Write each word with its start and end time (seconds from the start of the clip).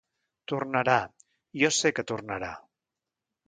Tornarà, 0.51 0.95
jo 1.65 1.71
sé 1.77 1.95
que 1.99 2.09
tornarà. 2.13 2.51